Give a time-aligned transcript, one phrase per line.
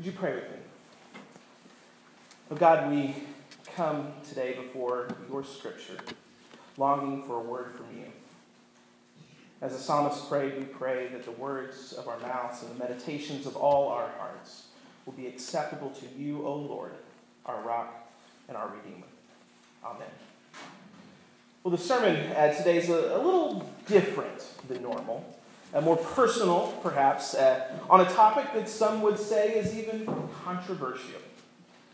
[0.00, 0.56] Would you pray with me?
[2.50, 3.14] Oh God, we
[3.76, 5.98] come today before your scripture,
[6.78, 8.06] longing for a word from you.
[9.60, 13.44] As the psalmist prayed, we pray that the words of our mouths and the meditations
[13.44, 14.68] of all our hearts
[15.04, 16.92] will be acceptable to you, O Lord,
[17.44, 18.10] our rock
[18.48, 19.04] and our redeemer.
[19.84, 20.08] Amen.
[21.62, 25.38] Well, the sermon uh, today is a, a, little different than normal,
[25.74, 30.06] uh, more personal, perhaps, uh, on a topic that some would say is even
[30.44, 31.20] controversial.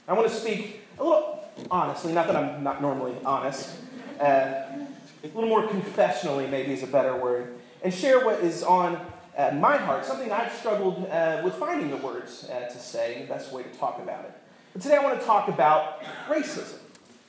[0.08, 3.76] I want to speak a little honestly, not that I'm not normally honest,
[4.20, 4.88] uh, a
[5.34, 9.00] little more confessionally, maybe is a better word, and share what is on
[9.36, 13.32] uh, my heart, something I've struggled uh, with finding the words to say, and the
[13.34, 14.32] best way to talk about it.
[14.72, 16.78] But today I want to talk about racism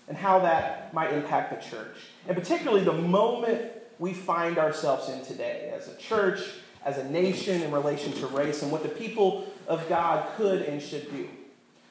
[0.07, 5.23] and how that might impact the church, and particularly the moment we find ourselves in
[5.25, 6.41] today as a church,
[6.85, 10.81] as a nation in relation to race, and what the people of God could and
[10.81, 11.27] should do.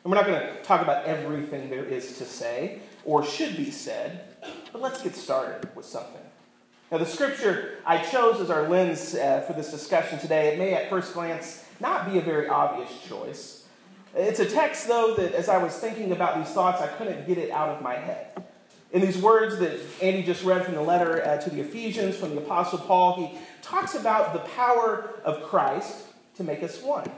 [0.04, 3.70] And we're not going to talk about everything there is to say or should be
[3.70, 4.36] said,
[4.72, 6.20] but let's get started with something.
[6.90, 10.74] Now, the scripture I chose as our lens uh, for this discussion today, it may
[10.74, 13.66] at first glance not be a very obvious choice.
[14.14, 17.38] It's a text, though, that as I was thinking about these thoughts, I couldn't get
[17.38, 18.44] it out of my head.
[18.92, 22.34] In these words that Andy just read from the letter uh, to the Ephesians from
[22.34, 26.06] the Apostle Paul, he talks about the power of Christ
[26.36, 27.10] to make us one.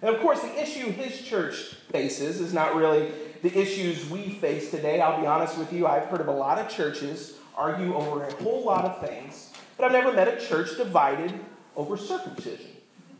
[0.00, 3.10] And of course, the issue his church faces is not really
[3.42, 5.00] the issues we face today.
[5.00, 8.32] I'll be honest with you, I've heard of a lot of churches argue over a
[8.42, 11.32] whole lot of things, but I've never met a church divided
[11.76, 12.70] over circumcision.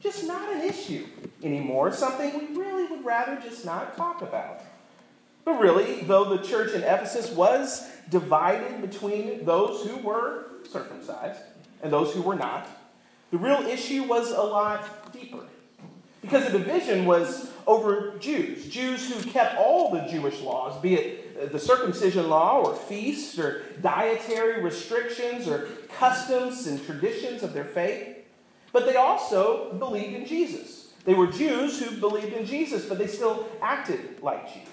[0.00, 1.06] Just not an issue
[1.42, 4.62] anymore, something we really would rather just not talk about.
[5.44, 11.40] But really, though the church in Ephesus was divided between those who were circumcised
[11.82, 12.68] and those who were not,
[13.30, 15.44] the real issue was a lot deeper.
[16.20, 21.50] Because the division was over Jews, Jews who kept all the Jewish laws, be it
[21.50, 28.19] the circumcision law or feasts or dietary restrictions or customs and traditions of their faith.
[28.72, 30.92] But they also believed in Jesus.
[31.04, 34.72] They were Jews who believed in Jesus, but they still acted like Jews.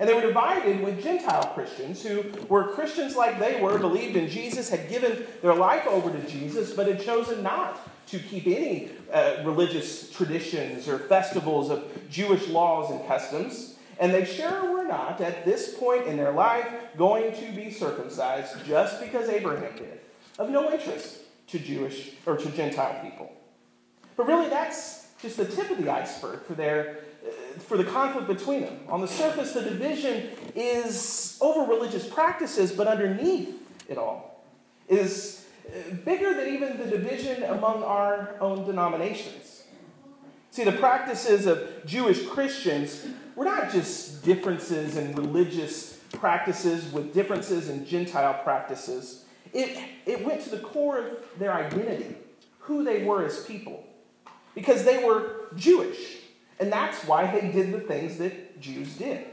[0.00, 4.30] And they were divided with Gentile Christians who were Christians like they were, believed in
[4.30, 7.78] Jesus, had given their life over to Jesus, but had chosen not
[8.08, 13.76] to keep any uh, religious traditions or festivals of Jewish laws and customs.
[14.00, 18.64] And they sure were not, at this point in their life, going to be circumcised
[18.64, 20.00] just because Abraham did,
[20.38, 21.18] of no interest
[21.48, 23.30] to Jewish or to Gentile people.
[24.16, 27.00] But really, that's just the tip of the iceberg for their
[27.58, 28.80] for the conflict between them.
[28.88, 33.54] On the surface, the division is over religious practices, but underneath
[33.88, 34.42] it all
[34.88, 39.62] is uh, bigger than even the division among our own denominations.
[40.50, 47.68] See, the practices of Jewish Christians were not just differences in religious practices with differences
[47.68, 49.24] in Gentile practices.
[49.52, 52.16] It, it went to the core of their identity,
[52.60, 53.84] who they were as people,
[54.54, 56.16] because they were Jewish.
[56.60, 59.26] And that's why they did the things that Jews did.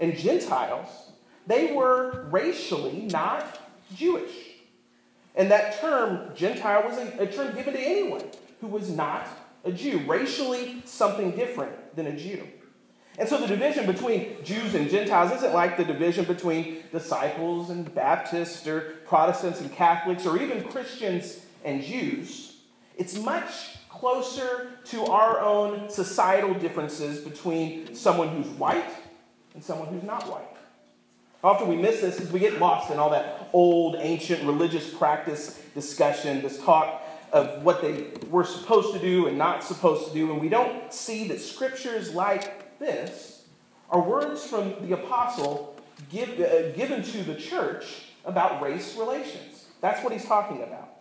[0.00, 0.88] And Gentiles,
[1.46, 3.60] they were racially not
[3.94, 4.32] Jewish.
[5.34, 8.24] And that term, Gentile, was a, a term given to anyone
[8.62, 9.28] who was not
[9.64, 12.48] a Jew, racially something different than a Jew.
[13.18, 17.94] And so the division between Jews and Gentiles isn't like the division between disciples and
[17.94, 22.55] Baptists or Protestants and Catholics or even Christians and Jews.
[22.96, 28.84] It's much closer to our own societal differences between someone who's white
[29.54, 30.56] and someone who's not white.
[31.44, 35.62] Often we miss this because we get lost in all that old, ancient religious practice
[35.74, 37.02] discussion, this talk
[37.32, 40.92] of what they were supposed to do and not supposed to do, and we don't
[40.92, 43.44] see that scriptures like this
[43.90, 45.76] are words from the apostle
[46.10, 49.66] give, uh, given to the church about race relations.
[49.80, 50.95] That's what he's talking about.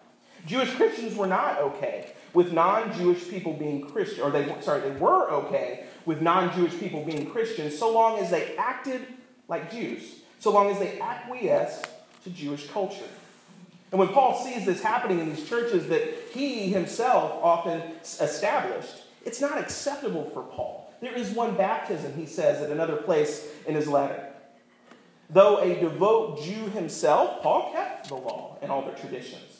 [0.45, 5.29] Jewish Christians were not okay with non-Jewish people being Christian, or they sorry, they were
[5.31, 9.01] okay with non-Jewish people being Christians so long as they acted
[9.47, 11.87] like Jews so long as they acquiesced
[12.23, 13.09] to Jewish culture.
[13.91, 19.41] And when Paul sees this happening in these churches that he himself often established, it's
[19.41, 20.93] not acceptable for Paul.
[21.01, 24.23] There is one baptism, he says at another place in his letter.
[25.31, 29.54] Though a devout Jew himself, Paul kept the law and all the traditions.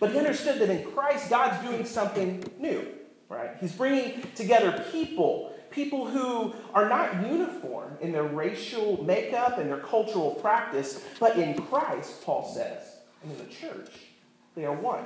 [0.00, 2.86] But he understood that in Christ, God's doing something new,
[3.28, 3.50] right?
[3.60, 9.80] He's bringing together people people who are not uniform in their racial makeup and their
[9.80, 13.90] cultural practice, but in Christ, Paul says, and in the church,
[14.54, 15.04] they are one.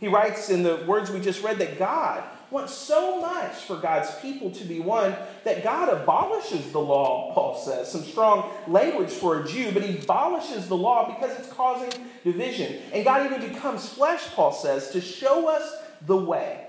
[0.00, 4.12] He writes in the words we just read that God wants so much for God's
[4.16, 5.14] people to be one
[5.44, 7.92] that God abolishes the law, Paul says.
[7.92, 11.92] Some strong language for a Jew, but he abolishes the law because it's causing
[12.24, 12.80] division.
[12.92, 15.76] And God even becomes flesh, Paul says, to show us
[16.06, 16.66] the way.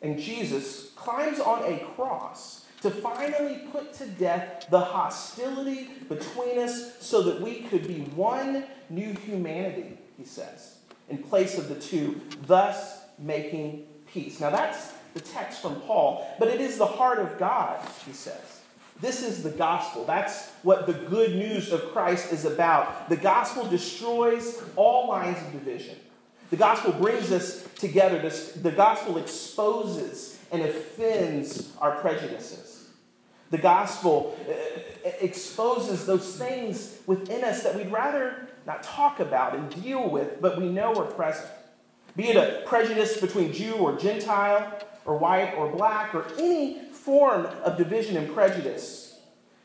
[0.00, 6.96] And Jesus climbs on a cross to finally put to death the hostility between us
[7.00, 10.73] so that we could be one new humanity, he says,
[11.08, 14.40] in place of the two, thus making peace.
[14.40, 18.62] Now, that's the text from Paul, but it is the heart of God, he says.
[19.00, 20.04] This is the gospel.
[20.04, 23.08] That's what the good news of Christ is about.
[23.08, 25.96] The gospel destroys all lines of division.
[26.50, 28.18] The gospel brings us together.
[28.20, 32.88] The gospel exposes and offends our prejudices.
[33.50, 39.82] The gospel uh, exposes those things within us that we'd rather not talk about and
[39.82, 41.50] deal with, but we know are present.
[42.16, 47.46] Be it a prejudice between Jew or Gentile, or white or black, or any form
[47.64, 49.18] of division and prejudice,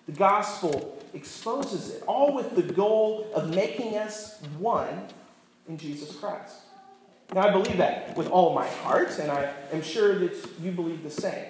[0.05, 5.07] the gospel exposes it, all with the goal of making us one
[5.67, 6.55] in Jesus Christ.
[7.33, 11.03] Now, I believe that with all my heart, and I am sure that you believe
[11.03, 11.45] the same.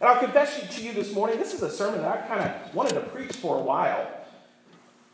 [0.00, 2.74] And I'll confess to you this morning, this is a sermon that I kind of
[2.74, 4.08] wanted to preach for a while.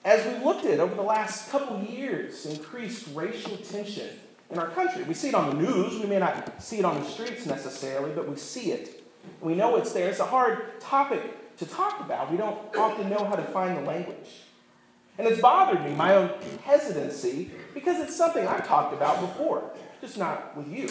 [0.07, 4.09] As we've looked at over the last couple years, increased racial tension
[4.51, 5.03] in our country.
[5.03, 5.99] We see it on the news.
[5.99, 9.03] We may not see it on the streets necessarily, but we see it.
[9.41, 10.09] We know it's there.
[10.09, 12.31] It's a hard topic to talk about.
[12.31, 14.45] We don't often know how to find the language.
[15.19, 16.31] And it's bothered me, my own
[16.63, 20.89] hesitancy, because it's something I've talked about before, just not with you.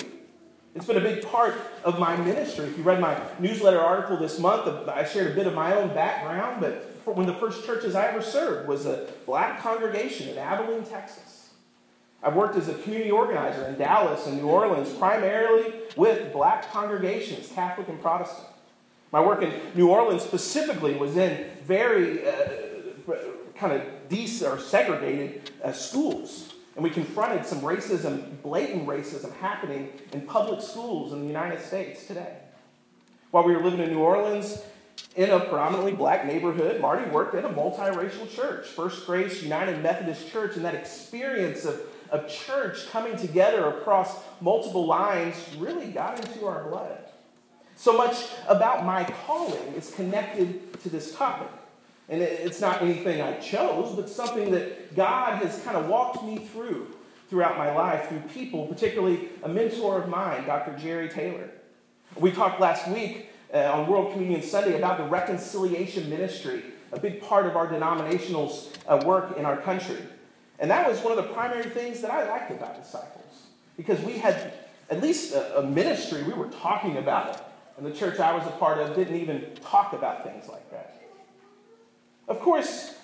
[0.76, 1.56] It's been a big part
[1.86, 2.66] of my ministry.
[2.66, 5.88] If you read my newsletter article this month, I shared a bit of my own
[5.94, 10.38] background, but one of the first churches I ever served was a black congregation in
[10.38, 11.52] Abilene, Texas.
[12.22, 17.50] I've worked as a community organizer in Dallas and New Orleans, primarily with black congregations,
[17.54, 18.48] Catholic and Protestant.
[19.14, 22.34] My work in New Orleans specifically was in very uh,
[23.56, 26.55] kind of de- or segregated uh, schools.
[26.76, 32.06] And we confronted some racism, blatant racism happening in public schools in the United States
[32.06, 32.38] today.
[33.32, 34.62] While we were living in New Orleans,
[35.16, 40.30] in a predominantly black neighborhood, Marty worked at a multiracial church, First Grace United Methodist
[40.32, 46.46] Church, and that experience of of church coming together across multiple lines really got into
[46.46, 47.00] our blood.
[47.76, 51.50] So much about my calling is connected to this topic.
[52.08, 56.38] And it's not anything I chose, but something that God has kind of walked me
[56.38, 56.96] through
[57.30, 60.78] throughout my life through people, particularly a mentor of mine, Dr.
[60.78, 61.50] Jerry Taylor.
[62.16, 67.22] We talked last week uh, on World Communion Sunday about the reconciliation ministry, a big
[67.22, 68.56] part of our denominational
[68.88, 69.98] uh, work in our country.
[70.60, 73.48] And that was one of the primary things that I liked about disciples.
[73.76, 74.54] Because we had
[74.90, 77.42] at least a, a, ministry, we were talking about it.
[77.78, 81.05] And the church I was a part of didn't even talk about things like that.
[82.28, 82.96] Of course,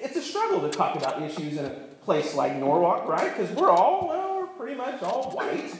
[0.00, 1.70] it's a struggle to talk about issues in a
[2.02, 3.34] place like Norwalk, right?
[3.34, 5.74] Because we're all, well, we're pretty much all white.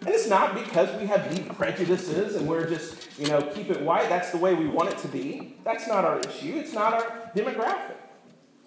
[0.00, 3.80] And it's not because we have deep prejudices and we're just, you know, keep it
[3.80, 4.08] white.
[4.10, 5.56] That's the way we want it to be.
[5.64, 6.52] That's not our issue.
[6.56, 7.96] It's not our demographic.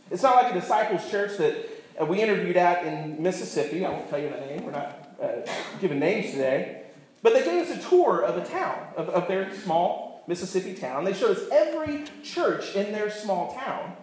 [0.10, 1.56] It's not like a disciples church that
[2.02, 3.86] uh, we interviewed at in Mississippi.
[3.86, 6.84] I won't tell you the name, we're not uh, giving names today.
[7.22, 11.04] But they gave us a tour of a town, of, of their small Mississippi town.
[11.04, 13.96] They showed us every church in their small town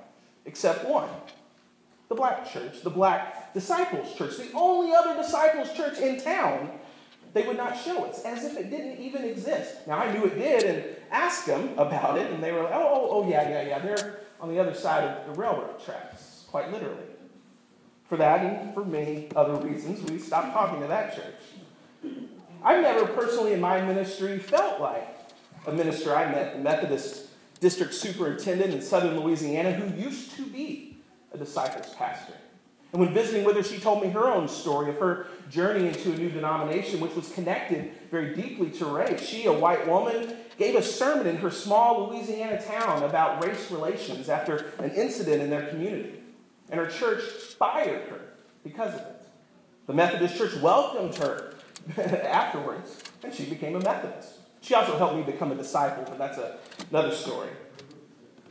[0.46, 1.08] except one
[2.08, 6.70] the black church, the black disciples church, the only other disciples church in town.
[7.32, 9.86] They would not show us as if it didn't even exist.
[9.88, 12.90] Now, I knew it did and asked them about it, and they were like, oh,
[12.92, 13.78] oh, oh yeah, yeah, yeah.
[13.80, 17.02] They're on the other side of the railroad tracks, quite literally.
[18.04, 22.14] For that and for many other reasons, we stopped talking to that church.
[22.62, 25.13] I've never personally in my ministry felt like
[25.66, 27.28] a minister I met, the Methodist
[27.60, 30.98] district superintendent in southern Louisiana who used to be
[31.32, 32.34] a disciples pastor.
[32.92, 36.12] And when visiting with her, she told me her own story of her journey into
[36.12, 39.20] a new denomination, which was connected very deeply to race.
[39.20, 44.28] She, a white woman, gave a sermon in her small Louisiana town about race relations
[44.28, 46.20] after an incident in their community.
[46.70, 47.22] And her church
[47.58, 48.20] fired her
[48.62, 49.26] because of it.
[49.86, 51.54] The Methodist Church welcomed her
[51.98, 54.38] afterwards, and she became a Methodist.
[54.64, 56.56] She also helped me become a disciple, but that's a,
[56.88, 57.50] another story.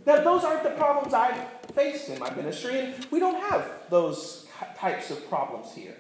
[0.06, 4.46] Now, those aren't the problems I've faced in my ministry, and we don't have those
[4.78, 5.98] types of problems here.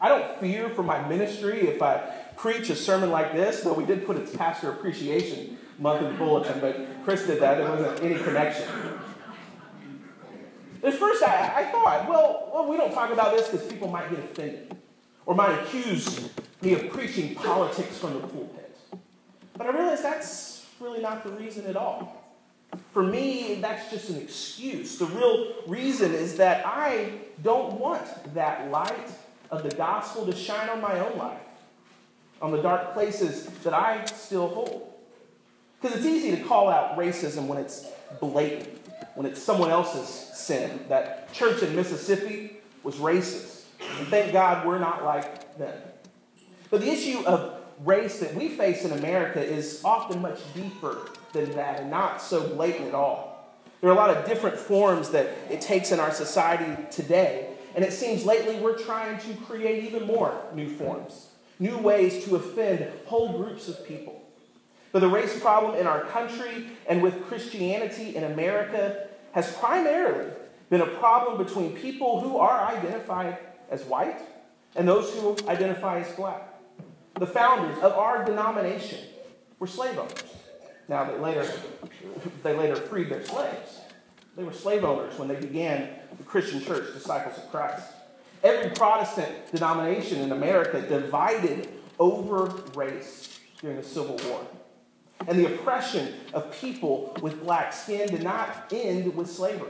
[0.00, 1.98] I don't fear for my ministry if I
[2.36, 6.12] preach a sermon like this, though we did put it its pastor appreciation month in
[6.12, 7.58] the bulletin, but Chris did that.
[7.58, 8.68] There wasn't any connection.
[10.84, 14.08] At first, I, I thought, well, well, we don't talk about this because people might
[14.10, 14.76] get offended
[15.26, 16.30] or might accuse
[16.62, 18.69] me of preaching politics from the pulpit.
[19.60, 22.24] But I realize that's really not the reason at all.
[22.92, 24.96] For me, that's just an excuse.
[24.96, 27.12] The real reason is that I
[27.42, 28.02] don't want
[28.32, 29.10] that light
[29.50, 31.42] of the gospel to shine on my own life,
[32.40, 34.94] on the dark places that I still hold.
[35.78, 37.84] Because it's easy to call out racism when it's
[38.18, 38.66] blatant,
[39.14, 40.86] when it's someone else's sin.
[40.88, 43.64] That church in Mississippi was racist.
[43.98, 45.78] And thank God we're not like them.
[46.70, 51.50] But the issue of race that we face in America is often much deeper than
[51.52, 53.54] that and not so blatant at all.
[53.80, 57.84] There are a lot of different forms that it takes in our society today, and
[57.84, 62.86] it seems lately we're trying to create even more new forms, new ways to offend
[63.06, 64.22] whole groups of people.
[64.92, 70.30] But the race problem in our country and with Christianity in America has primarily
[70.68, 73.38] been a problem between people who are identified
[73.70, 74.20] as white
[74.76, 76.49] and those who identify as black.
[77.20, 78.98] The founders of our denomination
[79.58, 80.24] were slave owners.
[80.88, 81.46] Now, they later,
[82.42, 83.78] they later freed their slaves.
[84.38, 87.86] They were slave owners when they began the Christian church, Disciples of Christ.
[88.42, 94.46] Every Protestant denomination in America divided over race during the Civil War.
[95.28, 99.68] And the oppression of people with black skin did not end with slavery.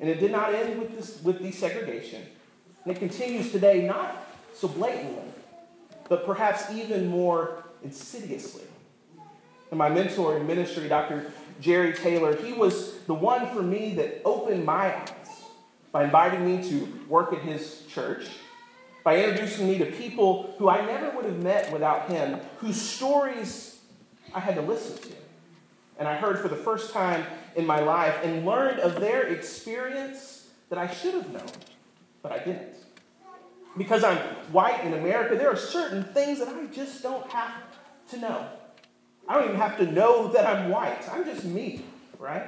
[0.00, 2.22] And it did not end with, this, with desegregation.
[2.86, 5.24] And it continues today, not so blatantly,
[6.08, 8.64] but perhaps even more insidiously.
[9.70, 11.30] And my mentor in ministry, Dr.
[11.60, 15.42] Jerry Taylor, he was the one for me that opened my eyes
[15.92, 18.28] by inviting me to work at his church,
[19.04, 23.78] by introducing me to people who I never would have met without him, whose stories
[24.34, 25.16] I had to listen to.
[25.98, 27.24] And I heard for the first time
[27.56, 31.50] in my life and learned of their experience that I should have known,
[32.22, 32.76] but I didn't.
[33.78, 34.18] Because I'm
[34.52, 37.52] white in America, there are certain things that I just don't have
[38.10, 38.48] to know.
[39.28, 41.08] I don't even have to know that I'm white.
[41.10, 41.84] I'm just me,
[42.18, 42.44] right?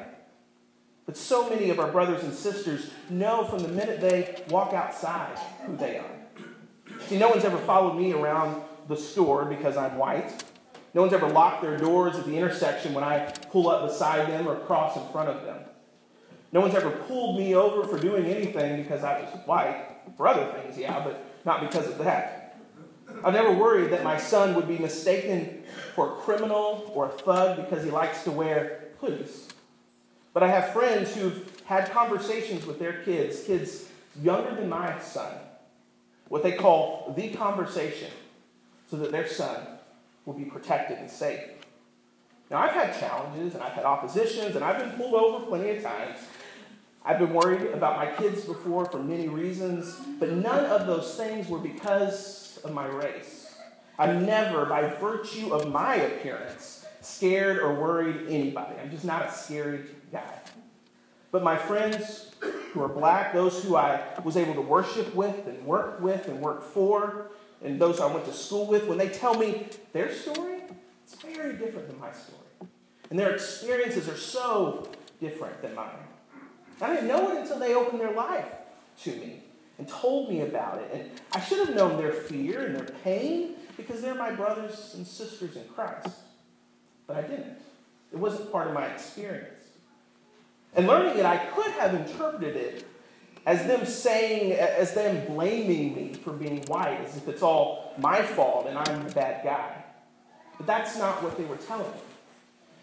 [1.07, 5.39] But so many of our brothers and sisters know from the minute they walk outside
[5.67, 6.11] who they are.
[7.07, 10.45] See, no one's ever followed me around the store because I'm white.
[10.95, 14.49] No one's ever locked their doors at the intersection when I pull up beside them
[14.49, 15.59] or cross in front of them.
[16.53, 19.87] No one's ever pulled me over for doing anything because I was white.
[20.17, 22.59] For other things, yeah, but not because of that.
[23.25, 25.63] I've never worried that my son would be mistaken
[25.95, 29.51] for a criminal or a thug because he likes to wear hoodies.
[30.33, 33.89] But I have friends who've had conversations with their kids, kids
[34.21, 35.33] younger than my son,
[36.29, 38.11] what they call the conversation,
[38.89, 39.61] so that their son
[40.25, 41.41] will be protected and safe.
[42.51, 45.83] Now, I've had challenges and I've had oppositions and I've been pulled over plenty of
[45.83, 46.19] times.
[47.05, 51.49] I've been worried about my kids before for many reasons, but none of those things
[51.49, 53.55] were because of my race.
[53.99, 58.75] I'm never, by virtue of my appearance, scared or worried anybody.
[58.81, 60.41] I'm just not a scary guy.
[61.33, 62.35] But my friends
[62.73, 66.41] who are black, those who I was able to worship with and work with and
[66.41, 67.31] work for,
[67.63, 70.63] and those I went to school with, when they tell me their story,
[71.05, 72.71] it's very different than my story.
[73.11, 74.89] And their experiences are so
[75.21, 75.89] different than mine.
[76.83, 78.47] I didn't know it until they opened their life
[79.03, 79.43] to me
[79.79, 80.91] and told me about it.
[80.93, 85.07] And I should have known their fear and their pain because they're my brothers and
[85.07, 86.17] sisters in Christ.
[87.07, 87.59] But I didn't.
[88.13, 89.61] It wasn't part of my experience.
[90.75, 92.87] And learning it, I could have interpreted it
[93.47, 98.23] as them saying, as them blaming me for being white, as if it's all my
[98.23, 99.83] fault and I'm the bad guy.
[100.59, 102.01] But that's not what they were telling me.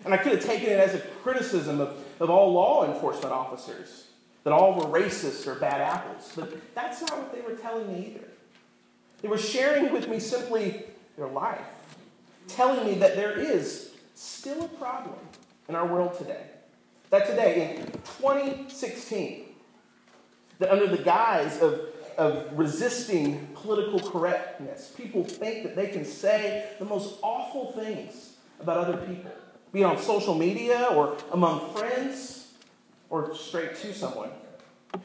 [0.03, 4.07] And I could have taken it as a criticism of, of all law enforcement officers
[4.43, 6.31] that all were racist or bad apples.
[6.35, 8.27] But that's not what they were telling me either.
[9.21, 10.83] They were sharing with me simply
[11.17, 11.65] their life,
[12.47, 15.15] telling me that there is still a problem
[15.67, 16.43] in our world today.
[17.09, 17.85] That today, in
[18.19, 19.45] 2016,
[20.59, 21.81] that under the guise of,
[22.17, 28.77] of resisting political correctness, people think that they can say the most awful things about
[28.77, 29.31] other people,
[29.71, 32.53] be it on social media or among friends
[33.09, 34.29] or straight to someone.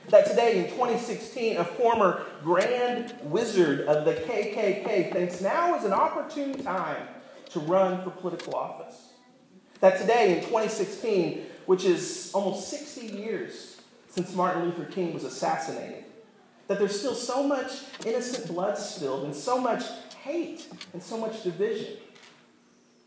[0.09, 5.92] That today in 2016, a former grand wizard of the KKK thinks now is an
[5.92, 7.09] opportune time
[7.50, 9.09] to run for political office.
[9.81, 16.04] That today in 2016, which is almost 60 years since Martin Luther King was assassinated,
[16.69, 19.83] that there's still so much innocent blood spilled and so much
[20.23, 21.97] hate and so much division.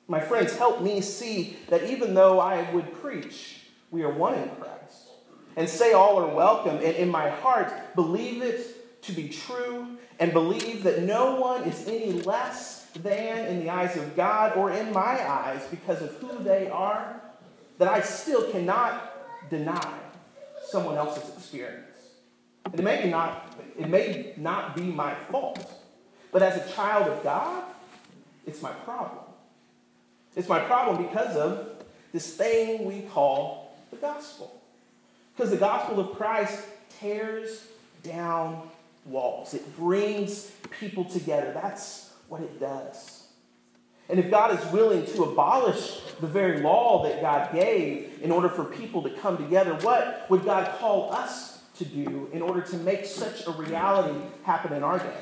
[0.07, 4.49] My friends, help me see that even though I would preach, we are one in
[4.49, 5.09] Christ
[5.55, 10.33] and say all are welcome, and in my heart, believe it to be true and
[10.33, 14.91] believe that no one is any less than in the eyes of God or in
[14.91, 17.21] my eyes because of who they are,
[17.77, 19.93] that I still cannot deny
[20.67, 21.85] someone else's experience.
[22.65, 25.71] And it may not, it may not be my fault,
[26.31, 27.63] but as a child of God,
[28.45, 29.24] it's my problem.
[30.35, 31.69] It's my problem because of
[32.11, 34.61] this thing we call the gospel.
[35.35, 36.63] Because the gospel of Christ
[36.99, 37.65] tears
[38.03, 38.69] down
[39.05, 41.51] walls, it brings people together.
[41.53, 43.23] That's what it does.
[44.07, 48.49] And if God is willing to abolish the very law that God gave in order
[48.49, 52.77] for people to come together, what would God call us to do in order to
[52.77, 55.21] make such a reality happen in our day?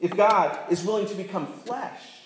[0.00, 2.17] If God is willing to become flesh,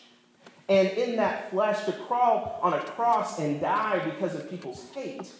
[0.68, 5.30] and in that flesh to crawl on a cross and die because of people's hate,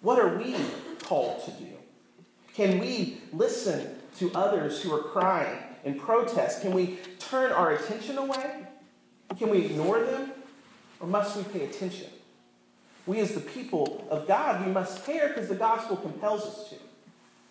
[0.00, 0.56] what are we
[1.02, 1.72] called to do?
[2.54, 6.62] Can we listen to others who are crying in protest?
[6.62, 8.66] Can we turn our attention away?
[9.38, 10.32] Can we ignore them?
[11.00, 12.08] Or must we pay attention?
[13.06, 16.76] We, as the people of God, we must care because the gospel compels us to.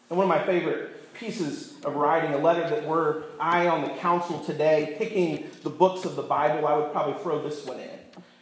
[0.10, 3.90] And one of my favorite pieces of writing, a letter that were I on the
[3.96, 7.90] council today, picking the books of the Bible, I would probably throw this one in.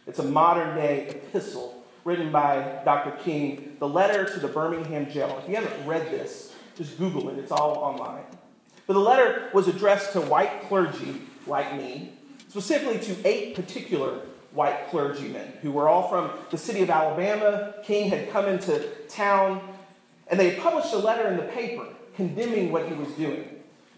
[0.06, 3.12] It's a modern day epistle written by Dr.
[3.22, 5.38] King, the letter to the Birmingham jail.
[5.42, 8.24] If you haven't read this, just Google it, it's all online.
[8.86, 12.12] But the letter was addressed to white clergy like me,
[12.48, 14.20] specifically to eight particular
[14.52, 17.74] white clergymen who were all from the city of Alabama.
[17.82, 19.60] King had come into town,
[20.28, 23.48] and they published a letter in the paper condemning what he was doing,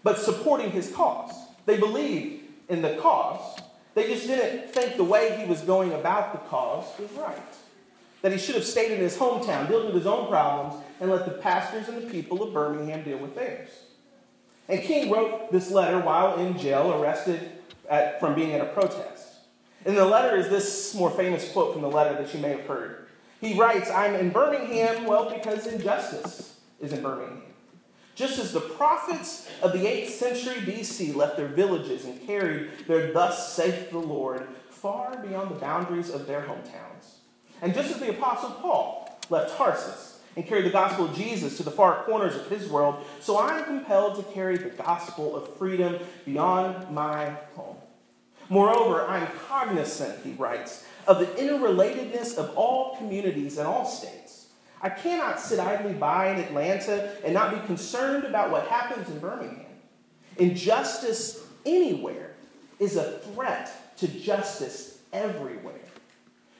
[0.03, 1.33] but supporting his cause.
[1.65, 3.59] They believed in the cause,
[3.93, 7.41] they just didn't think the way he was going about the cause was right.
[8.21, 11.25] That he should have stayed in his hometown, dealt with his own problems, and let
[11.25, 13.69] the pastors and the people of Birmingham deal with theirs.
[14.67, 17.51] And King wrote this letter while in jail, arrested
[17.89, 19.35] at, from being at a protest.
[19.85, 22.65] In the letter is this more famous quote from the letter that you may have
[22.65, 23.06] heard.
[23.39, 27.43] He writes, I'm in Birmingham, well, because injustice is in Birmingham.
[28.15, 33.13] Just as the prophets of the 8th century BC left their villages and carried their
[33.13, 37.17] thus saith the Lord far beyond the boundaries of their hometowns.
[37.61, 41.63] And just as the Apostle Paul left Tarsus and carried the gospel of Jesus to
[41.63, 45.55] the far corners of his world, so I am compelled to carry the gospel of
[45.57, 47.77] freedom beyond my home.
[48.49, 54.47] Moreover, I'm cognizant, he writes, of the interrelatedness of all communities and all states.
[54.81, 59.19] I cannot sit idly by in Atlanta and not be concerned about what happens in
[59.19, 59.65] Birmingham.
[60.37, 62.35] Injustice anywhere
[62.79, 65.73] is a threat to justice everywhere.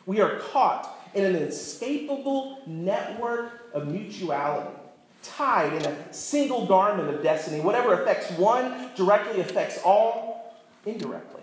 [0.05, 4.75] We are caught in an inescapable network of mutuality,
[5.21, 7.61] tied in a single garment of destiny.
[7.61, 10.55] Whatever affects one directly affects all
[10.85, 11.41] indirectly.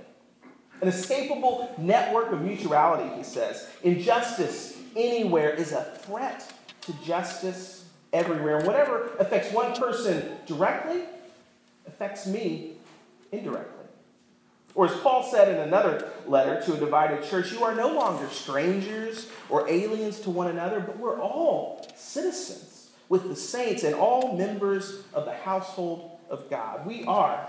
[0.84, 3.66] An escapable network of mutuality, he says.
[3.82, 8.58] Injustice anywhere is a threat to justice everywhere.
[8.58, 11.04] And whatever affects one person directly
[11.86, 12.72] affects me
[13.32, 13.86] indirectly.
[14.74, 18.28] Or as Paul said in another letter to a divided church, you are no longer
[18.28, 24.36] strangers or aliens to one another, but we're all citizens with the saints and all
[24.36, 26.84] members of the household of God.
[26.84, 27.48] We are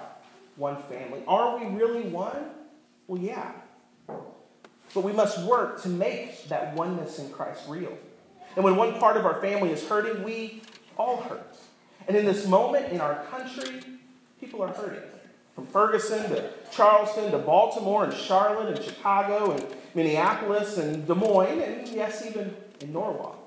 [0.56, 1.22] one family.
[1.28, 2.52] Are we really one?
[3.08, 3.52] Well, yeah.
[4.08, 7.98] But we must work to make that oneness in Christ real.
[8.56, 10.62] And when one part of our family is hurting, we
[10.98, 11.58] all hurt.
[12.08, 13.82] And in this moment in our country,
[14.40, 15.04] people are hurting.
[15.54, 21.62] From Ferguson to Charleston to Baltimore and Charlotte and Chicago and Minneapolis and Des Moines
[21.62, 23.38] and, yes, even in Norwalk.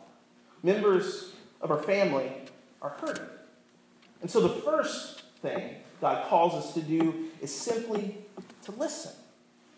[0.62, 2.33] Members of our family
[2.81, 3.27] are hurting.
[4.21, 8.16] And so the first thing God calls us to do is simply
[8.64, 9.12] to listen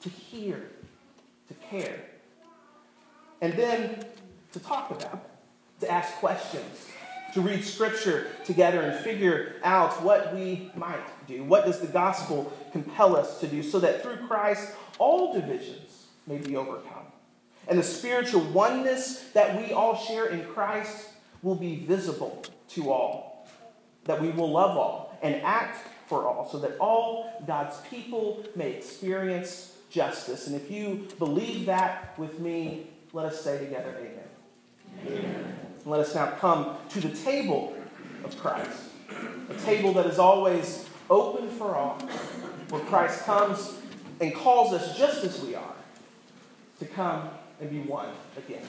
[0.00, 0.70] to hear,
[1.48, 2.00] to care,
[3.40, 4.04] and then
[4.52, 5.26] to talk about
[5.80, 6.88] to ask questions,
[7.32, 11.42] to read scripture together and figure out what we might do.
[11.44, 16.38] What does the gospel compel us to do so that through Christ all divisions may
[16.38, 17.06] be overcome?
[17.68, 21.08] And the spiritual oneness that we all share in Christ
[21.42, 23.48] will be visible to all,
[24.04, 28.72] that we will love all and act for all, so that all God's people may
[28.72, 30.46] experience justice.
[30.46, 35.18] And if you believe that with me, let us say together, Amen.
[35.18, 35.56] Amen.
[35.84, 37.76] Let us now come to the table
[38.24, 38.82] of Christ,
[39.48, 41.98] a table that is always open for all,
[42.68, 43.78] where Christ comes
[44.20, 45.74] and calls us just as we are
[46.78, 48.62] to come and be one again.